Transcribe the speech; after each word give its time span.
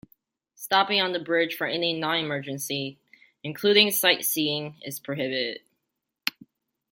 Stopping 0.55 0.99
on 0.99 1.11
the 1.11 1.19
bridge 1.19 1.53
for 1.55 1.67
any 1.67 1.93
non-emergency, 1.93 2.97
including 3.43 3.91
sightseeing, 3.91 4.77
is 4.81 4.99
prohibited. 4.99 5.59